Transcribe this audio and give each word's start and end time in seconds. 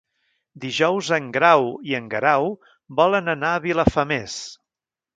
Dijous 0.63 1.11
en 1.17 1.27
Grau 1.35 1.69
i 1.91 1.95
en 1.99 2.09
Guerau 2.15 2.51
volen 3.03 3.33
anar 3.39 3.55
a 3.59 3.63
Vilafamés. 3.71 4.43